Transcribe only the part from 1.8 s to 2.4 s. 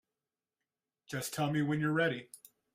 ready.